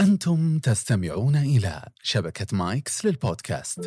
أنتم 0.00 0.58
تستمعون 0.58 1.36
إلى 1.36 1.82
شبكة 2.02 2.46
مايكس 2.52 3.06
للبودكاست. 3.06 3.80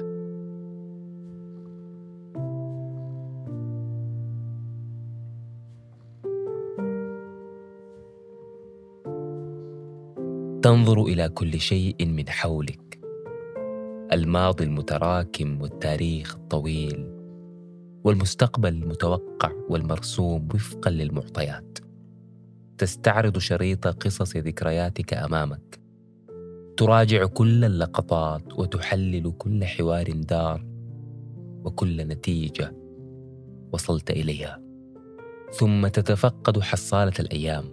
تنظر 10.64 11.04
إلى 11.04 11.30
كل 11.30 11.60
شيء 11.60 12.06
من 12.06 12.30
حولك. 12.30 13.00
الماضي 14.12 14.64
المتراكم 14.64 15.62
والتاريخ 15.62 16.36
الطويل 16.36 17.08
والمستقبل 18.04 18.74
المتوقع 18.74 19.52
والمرسوم 19.70 20.48
وفقا 20.54 20.92
للمعطيات. 20.92 21.80
تستعرض 22.78 23.38
شريط 23.38 23.88
قصص 23.88 24.38
ذكرياتك 24.38 25.14
أمامك. 25.14 25.83
تراجع 26.78 27.26
كل 27.26 27.66
اللقطات 27.66 28.60
وتحلل 28.60 29.34
كل 29.38 29.66
حوار 29.66 30.12
دار 30.12 30.66
وكل 31.64 31.98
نتيجة 31.98 32.76
وصلت 33.74 34.12
إليها. 34.12 34.60
ثم 35.52 35.88
تتفقد 35.88 36.60
حصالة 36.62 37.14
الأيام 37.20 37.66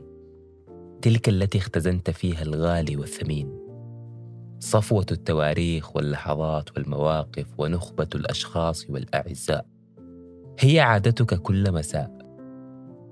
تلك 1.02 1.28
التي 1.28 1.58
اختزنت 1.58 2.10
فيها 2.10 2.42
الغالي 2.42 2.96
والثمين. 2.96 3.58
صفوة 4.58 5.06
التواريخ 5.10 5.96
واللحظات 5.96 6.76
والمواقف 6.76 7.46
ونخبة 7.58 8.08
الأشخاص 8.14 8.90
والأعزاء. 8.90 9.66
هي 10.58 10.80
عادتك 10.80 11.34
كل 11.42 11.72
مساء. 11.72 12.18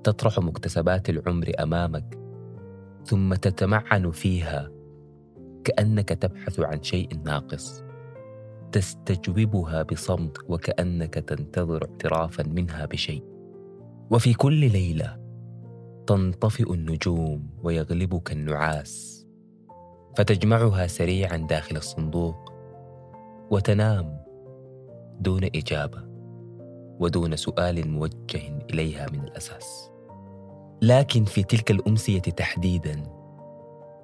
تطرح 0.05 0.39
مكتسبات 0.39 1.11
العمر 1.11 1.53
أمامك 1.61 2.19
ثم 3.05 3.35
تتمعن 3.35 4.11
فيها 4.11 4.78
كأنك 5.65 6.09
تبحث 6.09 6.61
عن 6.61 6.83
شيء 6.83 7.09
ناقص. 7.25 7.83
تستجوبها 8.73 9.83
بصمت 9.83 10.37
وكأنك 10.49 11.15
تنتظر 11.15 11.89
اعترافا 11.91 12.43
منها 12.43 12.87
بشيء. 12.87 13.23
وفي 14.11 14.35
كل 14.35 14.73
ليلة 14.73 15.19
تنطفئ 16.07 16.73
النجوم 16.75 17.51
ويغلبك 17.63 18.33
النعاس. 18.33 19.27
فتجمعها 20.17 20.87
سريعا 20.87 21.37
داخل 21.37 21.77
الصندوق 21.77 22.53
وتنام 23.51 24.19
دون 25.21 25.45
إجابة 25.45 26.03
ودون 27.01 27.37
سؤال 27.37 27.89
موجه 27.89 28.59
إليها 28.71 29.07
من 29.13 29.21
الأساس. 29.21 29.91
لكن 30.83 31.25
في 31.25 31.43
تلك 31.43 31.71
الأمسية 31.71 32.21
تحديدا 32.21 33.18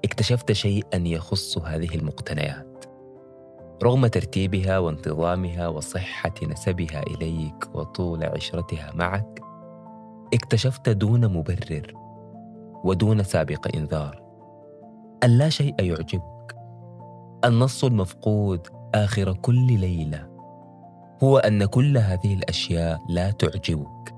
اكتشفت 0.05 0.53
شيئا 0.53 0.97
يخص 1.09 1.59
هذه 1.59 1.95
المقتنيات. 1.95 2.85
رغم 3.83 4.07
ترتيبها 4.07 4.79
وانتظامها 4.79 5.69
وصحة 5.69 6.35
نسبها 6.49 7.03
إليك 7.03 7.75
وطول 7.75 8.25
عشرتها 8.25 8.93
معك 8.95 9.41
اكتشفت 10.35 10.89
دون 10.89 11.29
مبرر 11.29 11.93
ودون 12.85 13.23
سابق 13.23 13.77
إنذار 13.77 14.23
أن 15.25 15.31
لا 15.31 15.49
شيء 15.49 15.75
يعجبك. 15.81 16.57
النص 17.45 17.85
المفقود 17.85 18.69
آخر 18.95 19.33
كل 19.33 19.81
ليلة 19.81 20.29
هو 21.23 21.39
أن 21.39 21.65
كل 21.65 21.99
هذه 21.99 22.35
الأشياء 22.35 23.01
لا 23.09 23.31
تعجبك. 23.31 24.15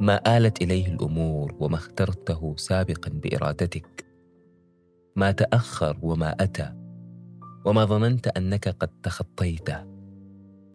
ما 0.00 0.36
آلت 0.36 0.62
إليه 0.62 0.86
الأمور 0.86 1.54
وما 1.60 1.76
اخترته 1.76 2.54
سابقا 2.56 3.10
بإرادتك 3.14 4.11
ما 5.16 5.32
تأخر 5.32 5.98
وما 6.02 6.36
أتى 6.40 6.72
وما 7.64 7.84
ظننت 7.84 8.28
أنك 8.28 8.68
قد 8.68 8.90
تخطيته 9.02 9.92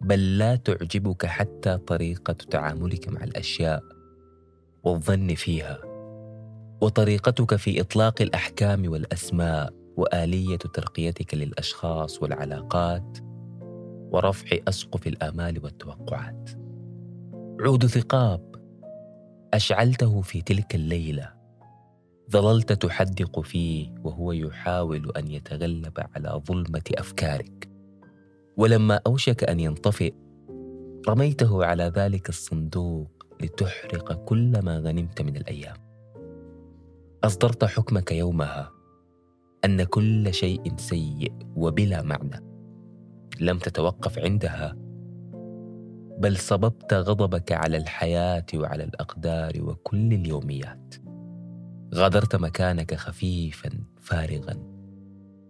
بل 0.00 0.38
لا 0.38 0.56
تعجبك 0.56 1.26
حتى 1.26 1.76
طريقة 1.78 2.32
تعاملك 2.32 3.08
مع 3.08 3.24
الأشياء 3.24 3.82
والظن 4.82 5.34
فيها. 5.34 5.78
وطريقتك 6.80 7.56
في 7.56 7.80
إطلاق 7.80 8.22
الأحكام 8.22 8.90
والأسماء 8.90 9.72
وآلية 9.96 10.56
ترقيتك 10.56 11.34
للأشخاص 11.34 12.22
والعلاقات 12.22 13.18
ورفع 14.12 14.56
أسقف 14.68 15.06
الآمال 15.06 15.64
والتوقعات. 15.64 16.50
عود 17.60 17.86
ثقاب. 17.86 18.54
أشعلته 19.54 20.20
في 20.20 20.42
تلك 20.42 20.74
الليلة. 20.74 21.37
ظللت 22.30 22.72
تحدق 22.72 23.40
فيه 23.40 23.94
وهو 24.04 24.32
يحاول 24.32 25.12
أن 25.16 25.28
يتغلب 25.28 25.92
على 26.14 26.42
ظلمة 26.48 26.82
أفكارك. 26.94 27.68
ولما 28.56 29.00
أوشك 29.06 29.44
أن 29.44 29.60
ينطفئ 29.60 30.14
رميته 31.08 31.64
على 31.64 31.92
ذلك 31.96 32.28
الصندوق 32.28 33.26
لتحرق 33.42 34.12
كل 34.24 34.58
ما 34.58 34.78
غنمت 34.78 35.22
من 35.22 35.36
الأيام. 35.36 35.76
أصدرت 37.24 37.64
حكمك 37.64 38.12
يومها 38.12 38.70
أن 39.64 39.82
كل 39.82 40.34
شيء 40.34 40.76
سيء 40.76 41.32
وبلا 41.56 42.02
معنى. 42.02 42.44
لم 43.40 43.58
تتوقف 43.58 44.18
عندها 44.18 44.76
بل 46.18 46.36
صببت 46.36 46.94
غضبك 46.94 47.52
على 47.52 47.76
الحياة 47.76 48.46
وعلى 48.54 48.84
الأقدار 48.84 49.52
وكل 49.62 50.12
اليوميات. 50.12 51.07
غادرت 51.94 52.36
مكانك 52.36 52.94
خفيفا 52.94 53.70
فارغا. 54.00 54.54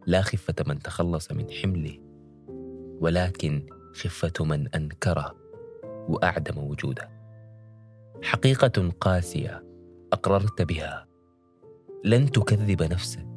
لا 0.07 0.23
خفة 0.23 0.55
من 0.67 0.79
تخلص 0.79 1.33
من 1.33 1.51
حمله 1.51 1.99
ولكن 3.01 3.67
خفة 3.95 4.45
من 4.45 4.69
أنكره 4.69 5.37
وأعدم 6.09 6.59
وجوده. 6.59 7.11
حقيقة 8.23 8.93
قاسية 9.01 9.65
أقررت 10.13 10.63
بها. 10.63 11.07
لن 12.05 12.31
تكذب 12.31 12.83
نفسك. 12.83 13.29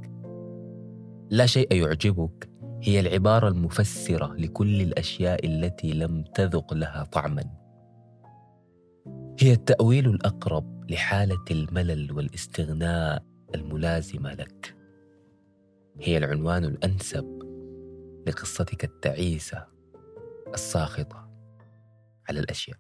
لا 1.30 1.46
شيء 1.46 1.74
يعجبك 1.74 2.50
هي 2.82 3.00
العبارة 3.00 3.48
المفسرة 3.48 4.34
لكل 4.34 4.82
الأشياء 4.82 5.46
التي 5.46 5.94
لم 5.94 6.24
تذق 6.24 6.74
لها 6.74 7.04
طعما. 7.04 7.44
هي 9.40 9.54
التأويل 9.54 10.08
الأقرب 10.10 10.71
لحالة 10.90 11.46
الملل 11.52 12.12
والاستغناء 12.12 13.24
الملازمة 13.56 14.34
لك. 14.34 14.76
هي 16.00 16.18
العنوان 16.18 16.64
الأنسب 16.64 17.40
لقصتك 18.28 18.84
التعيسة 18.84 19.68
الساخطة 20.54 21.30
على 22.30 22.40
الأشياء. 22.40 22.78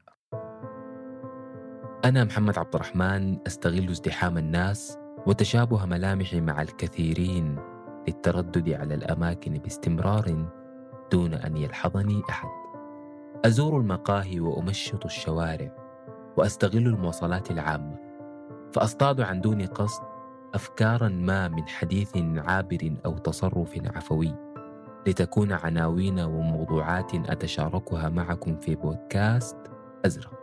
أنا 2.05 2.23
محمد 2.23 2.57
عبد 2.57 2.75
الرحمن 2.75 3.37
أستغل 3.47 3.89
ازدحام 3.89 4.37
الناس 4.37 4.97
وتشابه 5.27 5.85
ملامحي 5.85 6.41
مع 6.41 6.61
الكثيرين 6.61 7.59
للتردد 8.07 8.69
على 8.69 8.93
الأماكن 8.93 9.53
باستمرار 9.53 10.49
دون 11.11 11.33
أن 11.33 11.57
يلحظني 11.57 12.21
أحد. 12.29 12.49
أزور 13.45 13.77
المقاهي 13.79 14.39
وأمشط 14.39 15.05
الشوارع 15.05 15.90
وأستغل 16.37 16.87
المواصلات 16.87 17.51
العامة. 17.51 17.95
فأصطاد 18.73 19.21
عن 19.21 19.41
دون 19.41 19.65
قصد 19.65 20.03
افكارا 20.53 21.09
ما 21.09 21.47
من 21.47 21.67
حديث 21.67 22.17
عابر 22.37 22.95
أو 23.05 23.17
تصرف 23.17 23.79
عفوي 23.95 24.35
لتكون 25.07 25.51
عناوين 25.51 26.19
وموضوعات 26.19 27.15
أتشاركها 27.15 28.09
معكم 28.09 28.57
في 28.57 28.75
بودكاست 28.75 29.57
أزرق. 30.05 30.33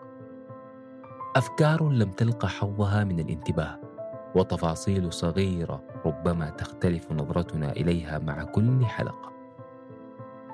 أفكار 1.37 1.89
لم 1.89 2.11
تلق 2.11 2.47
حظها 2.47 3.05
من 3.05 3.21
الانتباه 3.21 3.81
وتفاصيل 4.35 5.13
صغيرة 5.13 5.83
ربما 6.07 6.51
تختلف 6.51 7.13
نظرتنا 7.13 7.73
إليها 7.73 8.19
مع 8.19 8.45
كل 8.45 8.87
حلقة. 8.87 9.33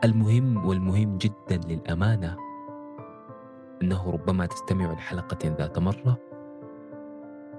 المهم 0.04 0.66
والمهم 0.66 1.18
جدا 1.18 1.60
للأمانة 1.68 2.36
أنه 3.84 4.10
ربما 4.10 4.46
تستمع 4.46 4.92
لحلقة 4.92 5.38
ذات 5.58 5.78
مرة 5.78 6.18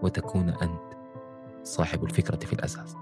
وتكون 0.01 0.49
أنت 0.49 0.93
صاحب 1.63 2.03
الفكرة 2.03 2.35
في 2.45 2.53
الأساس. 2.53 2.95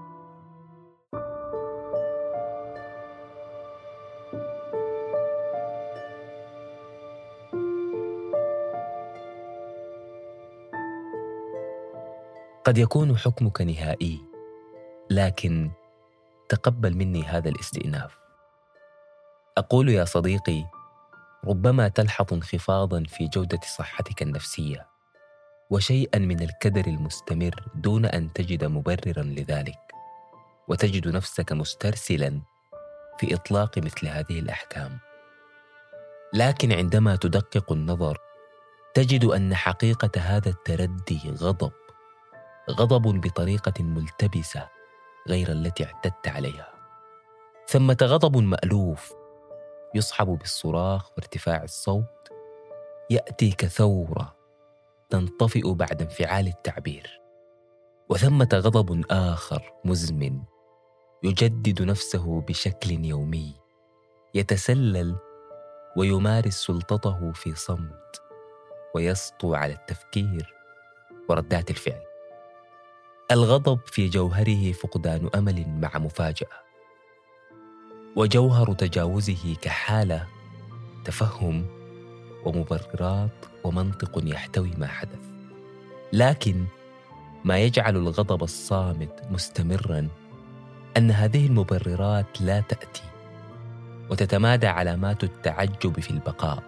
قد 12.64 12.78
يكون 12.78 13.16
حكمك 13.16 13.60
نهائي 13.60 14.20
لكن 15.10 15.70
تقبل 16.48 16.96
مني 16.96 17.22
هذا 17.22 17.48
الاستئناف. 17.48 18.18
أقول 19.58 19.88
يا 19.88 20.04
صديقي 20.04 20.73
ربما 21.46 21.88
تلحظ 21.88 22.32
انخفاضا 22.32 23.04
في 23.08 23.28
جودة 23.28 23.60
صحتك 23.78 24.22
النفسية 24.22 24.86
وشيئا 25.70 26.18
من 26.18 26.42
الكدر 26.42 26.86
المستمر 26.86 27.54
دون 27.74 28.06
أن 28.06 28.32
تجد 28.32 28.64
مبررا 28.64 29.22
لذلك 29.22 29.78
وتجد 30.68 31.08
نفسك 31.08 31.52
مسترسلا 31.52 32.40
في 33.18 33.34
إطلاق 33.34 33.78
مثل 33.78 34.06
هذه 34.06 34.38
الأحكام. 34.38 34.98
لكن 36.32 36.72
عندما 36.72 37.16
تدقق 37.16 37.72
النظر 37.72 38.18
تجد 38.94 39.24
أن 39.24 39.54
حقيقة 39.54 40.20
هذا 40.20 40.48
التردي 40.48 41.20
غضب 41.30 41.72
غضب 42.70 43.20
بطريقة 43.20 43.82
ملتبسة 43.82 44.68
غير 45.28 45.52
التي 45.52 45.84
اعتدت 45.84 46.28
عليها. 46.28 46.68
ثمة 47.68 47.96
غضب 48.02 48.36
مألوف 48.36 49.23
يصحب 49.94 50.26
بالصراخ 50.26 51.10
وارتفاع 51.10 51.62
الصوت 51.62 52.28
ياتي 53.10 53.50
كثوره 53.50 54.36
تنطفئ 55.10 55.72
بعد 55.72 56.02
انفعال 56.02 56.46
التعبير 56.46 57.20
وثمة 58.08 58.48
غضب 58.54 59.04
آخر 59.10 59.72
مزمن 59.84 60.40
يجدد 61.22 61.82
نفسه 61.82 62.40
بشكل 62.40 63.04
يومي 63.04 63.54
يتسلل 64.34 65.16
ويمارس 65.96 66.54
سلطته 66.54 67.32
في 67.32 67.54
صمت 67.54 68.22
ويسطو 68.94 69.54
على 69.54 69.72
التفكير 69.72 70.54
وردات 71.28 71.70
الفعل. 71.70 72.02
الغضب 73.30 73.80
في 73.86 74.08
جوهره 74.08 74.72
فقدان 74.72 75.30
أمل 75.34 75.68
مع 75.68 75.98
مفاجأة. 75.98 76.63
وجوهر 78.16 78.72
تجاوزه 78.72 79.56
كحالة 79.62 80.26
تفهم 81.04 81.66
ومبررات 82.44 83.44
ومنطق 83.64 84.22
يحتوي 84.24 84.70
ما 84.78 84.86
حدث. 84.86 85.18
لكن 86.12 86.64
ما 87.44 87.58
يجعل 87.58 87.96
الغضب 87.96 88.42
الصامت 88.42 89.22
مستمرا 89.30 90.08
أن 90.96 91.10
هذه 91.10 91.46
المبررات 91.46 92.40
لا 92.40 92.60
تأتي 92.60 93.02
وتتمادى 94.10 94.66
علامات 94.66 95.24
التعجب 95.24 96.00
في 96.00 96.10
البقاء. 96.10 96.62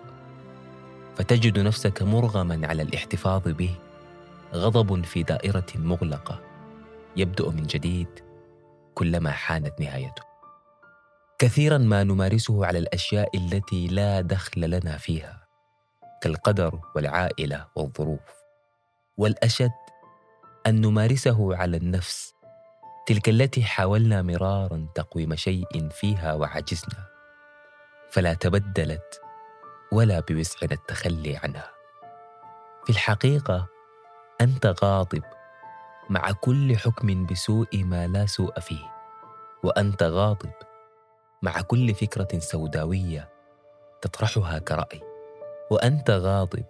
فتجد 1.16 1.58
نفسك 1.58 2.02
مرغما 2.02 2.66
على 2.66 2.82
الاحتفاظ 2.82 3.48
به 3.48 3.74
غضب 4.54 5.04
في 5.04 5.22
دائرة 5.22 5.66
مغلقة 5.74 6.40
يبدأ 7.16 7.50
من 7.50 7.66
جديد 7.66 8.08
كلما 8.94 9.30
حانت 9.30 9.80
نهايته. 9.80 10.25
كثيرا 11.38 11.78
ما 11.78 12.04
نمارسه 12.04 12.66
على 12.66 12.78
الأشياء 12.78 13.36
التي 13.36 13.86
لا 13.86 14.20
دخل 14.20 14.70
لنا 14.70 14.96
فيها 14.96 15.46
كالقدر 16.20 16.80
والعائلة 16.94 17.66
والظروف. 17.76 18.20
والأشد 19.16 19.72
أن 20.66 20.80
نمارسه 20.80 21.56
على 21.56 21.76
النفس 21.76 22.32
تلك 23.06 23.28
التي 23.28 23.64
حاولنا 23.64 24.22
مرارا 24.22 24.88
تقويم 24.94 25.34
شيء 25.34 25.88
فيها 25.88 26.34
وعجزنا. 26.34 27.06
فلا 28.10 28.34
تبدلت 28.34 29.20
ولا 29.92 30.20
بوسعنا 30.20 30.72
التخلي 30.72 31.36
عنها. 31.36 31.70
في 32.84 32.90
الحقيقة 32.90 33.68
أنت 34.40 34.74
غاضب 34.84 35.22
مع 36.10 36.32
كل 36.32 36.76
حكم 36.76 37.26
بسوء 37.26 37.84
ما 37.84 38.06
لا 38.06 38.26
سوء 38.26 38.60
فيه 38.60 38.92
وأنت 39.62 40.02
غاضب 40.02 40.52
مع 41.46 41.60
كل 41.60 41.94
فكرة 41.94 42.38
سوداوية 42.38 43.28
تطرحها 44.02 44.58
كرأي. 44.58 45.00
وأنت 45.70 46.10
غاضب 46.10 46.64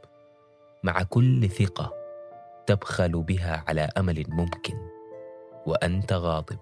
مع 0.82 1.02
كل 1.02 1.48
ثقة 1.48 1.92
تبخل 2.66 3.22
بها 3.22 3.64
على 3.68 3.88
أمل 3.98 4.24
ممكن. 4.28 4.74
وأنت 5.66 6.12
غاضب 6.12 6.58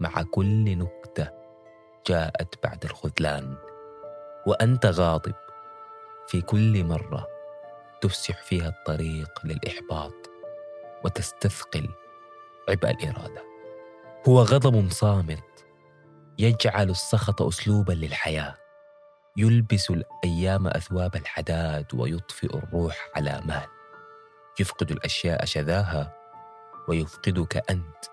مع 0.00 0.22
كل 0.30 0.78
نكتة 0.78 1.28
جاءت 2.06 2.64
بعد 2.64 2.84
الخذلان. 2.84 3.56
وأنت 4.46 4.86
غاضب 4.86 5.34
في 6.26 6.40
كل 6.40 6.84
مرة 6.84 7.26
تفسح 8.00 8.42
فيها 8.42 8.68
الطريق 8.68 9.30
للإحباط 9.44 10.30
وتستثقل 11.04 11.88
عبء 12.68 12.90
الإرادة. 12.90 13.42
هو 14.28 14.42
غضب 14.42 14.90
صامت 14.90 15.67
يجعل 16.38 16.90
السخط 16.90 17.42
اسلوبا 17.42 17.92
للحياة. 17.92 18.56
يلبس 19.36 19.90
الأيام 19.90 20.66
أثواب 20.66 21.16
الحداد 21.16 21.94
ويطفئ 21.94 22.56
الروح 22.56 23.10
على 23.16 23.42
مال 23.44 23.66
يفقد 24.60 24.90
الأشياء 24.90 25.44
شذاها 25.44 26.12
ويفقدك 26.88 27.70
أنت 27.70 28.04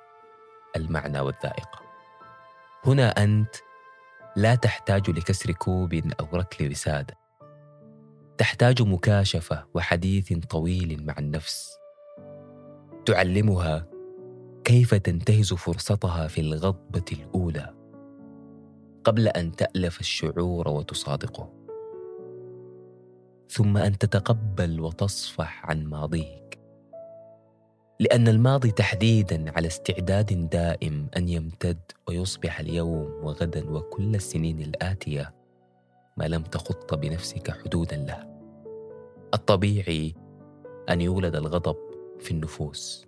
المعنى 0.76 1.20
والذائقة. 1.20 1.80
هنا 2.86 3.24
أنت 3.24 3.56
لا 4.36 4.56
تحتاج 4.56 5.10
لكسر 5.10 5.52
كوب 5.52 5.94
أو 5.94 6.28
ركل 6.34 6.70
وساده 6.70 7.18
تحتاج 8.38 8.82
مكاشفة 8.82 9.66
وحديث 9.74 10.34
طويل 10.34 11.06
مع 11.06 11.16
النفس. 11.18 11.78
تعلمها 13.06 13.88
كيف 14.64 14.96
تنتهز 14.96 15.54
فرصتها 15.54 16.28
في 16.28 16.42
الغضبة 16.42 17.06
الأولى. 17.12 17.85
قبل 19.06 19.28
أن 19.28 19.56
تألف 19.56 20.00
الشعور 20.00 20.68
وتصادقه. 20.68 21.50
ثم 23.50 23.78
أن 23.78 23.98
تتقبل 23.98 24.80
وتصفح 24.80 25.66
عن 25.66 25.86
ماضيك. 25.86 26.60
لأن 28.00 28.28
الماضي 28.28 28.72
تحديدا 28.72 29.52
على 29.56 29.68
استعداد 29.68 30.50
دائم 30.50 31.08
أن 31.18 31.30
يمتد 31.30 31.80
ويصبح 32.08 32.60
اليوم 32.60 33.26
وغدا 33.26 33.70
وكل 33.70 34.16
السنين 34.16 34.62
الآتية 34.62 35.34
ما 36.18 36.28
لم 36.28 36.44
تخط 36.44 36.94
بنفسك 36.94 37.52
حدودا 37.52 37.98
له. 37.98 38.36
الطبيعي 39.34 40.16
أن 40.90 41.02
يولد 41.02 41.36
الغضب 41.36 41.78
في 42.20 42.32
النفوس. 42.32 43.06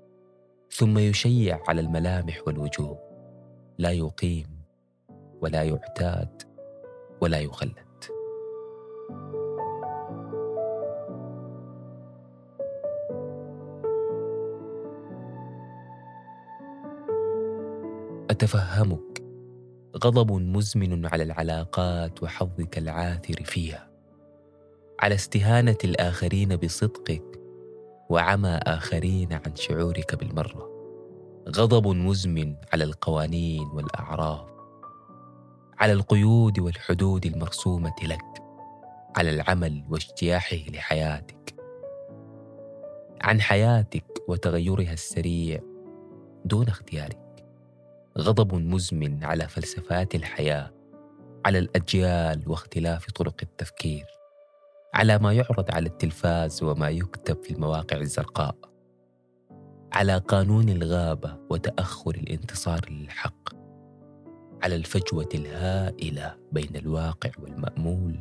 ثم 0.72 0.98
يشيع 0.98 1.62
على 1.68 1.82
الملامح 1.82 2.42
والوجوه. 2.48 3.00
لا 3.78 3.92
يقيم 3.92 4.57
ولا 5.42 5.64
يعتاد 5.64 6.42
ولا 7.22 7.40
يخلد. 7.40 7.88
أتفهمك. 18.30 19.24
غضب 20.04 20.32
مزمن 20.32 21.06
على 21.06 21.24
العلاقات 21.24 22.24
وحظك 22.24 22.78
العاثر 22.78 23.44
فيها. 23.44 23.88
على 25.00 25.16
استهانة 25.16 25.78
الآخرين 25.84 26.56
بصدقك 26.56 27.40
وعمى 28.10 28.60
آخرين 28.64 29.34
عن 29.34 29.56
شعورك 29.56 30.16
بالمرة. 30.16 30.70
غضب 31.50 31.88
مزمن 31.88 32.56
على 32.74 32.84
القوانين 32.84 33.68
والأعراف. 33.68 34.57
على 35.80 35.94
القيود 35.94 36.60
والحدود 36.60 37.26
المرسومة 37.26 37.96
لك 38.04 38.44
على 39.16 39.30
العمل 39.30 39.84
واجتياحه 39.90 40.58
لحياتك. 40.74 41.56
عن 43.22 43.42
حياتك 43.42 44.06
وتغيرها 44.28 44.94
السريع 44.94 45.60
دون 46.46 46.68
اختيارك. 46.68 47.28
غضب 48.18 48.54
مزمن 48.54 49.24
على 49.24 49.48
فلسفات 49.48 50.16
الحياة 50.16 50.72
على 51.46 51.60
الأجيال 51.60 52.44
واختلاف 52.48 53.12
طرق 53.12 53.36
التفكير 53.44 54.06
على 54.94 55.18
ما 55.18 55.34
يعرض 55.34 55.72
على 55.72 55.90
التلفاز 55.90 56.64
وما 56.64 56.90
يكتب 56.90 57.44
في 57.44 57.52
المواقع 57.52 57.98
الزرقاء 57.98 58.56
على 59.94 60.18
قانون 60.18 60.70
الغابة 60.70 61.38
وتأخر 61.50 62.16
الانتصار 62.16 62.90
للحق. 62.90 63.57
على 64.68 64.76
الفجوة 64.76 65.30
الهائلة 65.36 66.36
بين 66.52 66.76
الواقع 66.76 67.30
والمأمول 67.40 68.20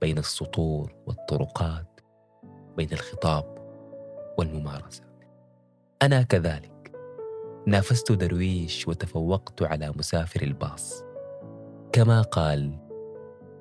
بين 0.00 0.18
السطور 0.18 0.94
والطرقات 1.06 2.00
بين 2.76 2.88
الخطاب 2.92 3.44
والممارسة. 4.38 5.04
أنا 6.02 6.22
كذلك 6.22 6.92
نافست 7.66 8.12
درويش 8.12 8.88
وتفوقت 8.88 9.62
على 9.62 9.92
مسافر 9.96 10.42
الباص. 10.42 11.04
كما 11.92 12.22
قال 12.22 12.78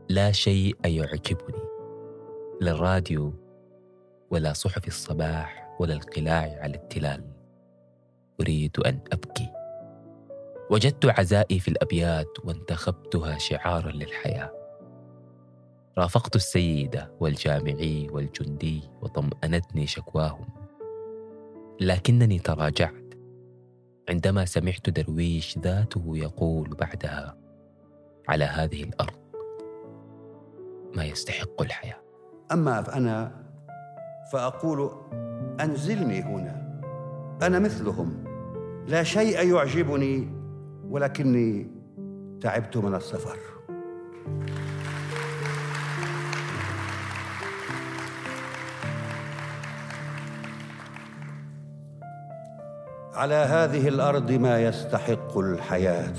لا 0.10 0.32
شيء 0.32 0.78
يعجبني 0.86 1.64
لا 2.62 2.72
الراديو 2.72 3.34
ولا 4.32 4.54
صحف 4.54 4.88
الصباح 4.88 5.78
ولا 5.80 5.94
القلاع 5.94 6.60
على 6.62 6.76
التلال. 6.76 7.24
أريد 8.42 8.80
أن 8.80 9.00
أبكي. 9.12 9.49
وجدت 10.70 11.06
عزائي 11.06 11.60
في 11.60 11.68
الأبيات 11.68 12.46
وانتخبتها 12.46 13.38
شعارا 13.38 13.92
للحياة. 13.92 14.52
رافقت 15.98 16.36
السيده 16.36 17.12
والجامعي 17.20 18.08
والجندي 18.12 18.82
وطمأنتني 19.02 19.88
شكواهم. 19.88 20.48
لكنني 21.82 22.40
تراجعت. 22.40 23.14
عندما 24.10 24.46
سمعت 24.46 24.90
درويش 24.90 25.58
ذاته 25.58 26.18
يقول 26.18 26.70
بعدها 26.70 27.38
على 28.30 28.46
هذه 28.46 28.84
الأرض 28.84 29.20
ما 30.96 31.06
يستحق 31.06 31.62
الحياة. 31.62 32.02
أما 32.52 32.82
فانا 32.82 33.46
فأقول 34.32 34.92
أنزلني 35.62 36.22
هنا. 36.22 36.82
أنا 37.42 37.60
مثلهم. 37.60 38.24
لا 38.88 39.04
شيء 39.04 39.54
يعجبني 39.56 40.39
ولكني 40.90 41.68
تعبت 42.42 42.78
من 42.78 42.96
السفر. 42.96 43.38
على 53.14 53.36
هذه 53.36 53.88
الأرض 53.88 54.32
ما 54.32 54.62
يستحق 54.62 55.38
الحياة. 55.38 56.14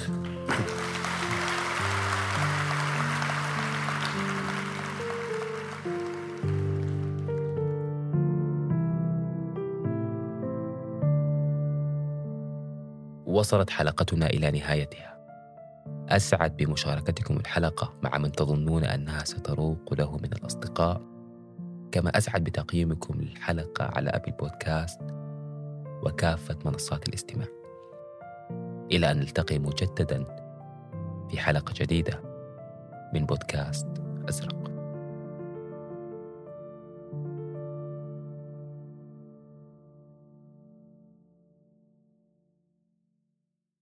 وصلت 13.30 13.70
حلقتنا 13.70 14.26
إلى 14.26 14.50
نهايتها. 14.50 15.16
أسعد 16.08 16.56
بمشاركتكم 16.56 17.36
الحلقة 17.36 17.94
مع 18.02 18.18
من 18.18 18.32
تظنون 18.32 18.84
أنها 18.84 19.24
ستروق 19.24 19.94
له 19.94 20.16
من 20.16 20.32
الأصدقاء. 20.32 21.00
كما 21.92 22.18
أسعد 22.18 22.44
بتقييمكم 22.44 23.20
الحلقة 23.20 23.84
على 23.84 24.10
أبل 24.10 24.32
بودكاست 24.32 25.00
وكافة 26.02 26.58
منصات 26.64 27.08
الاستماع. 27.08 27.48
إلى 28.92 29.10
أن 29.10 29.16
نلتقي 29.16 29.58
مجددا 29.58 30.24
في 31.30 31.38
حلقة 31.38 31.72
جديدة 31.76 32.22
من 33.14 33.26
بودكاست 33.26 33.88
أزرق. 34.28 34.59